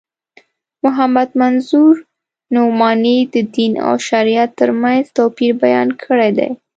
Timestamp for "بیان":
5.63-5.87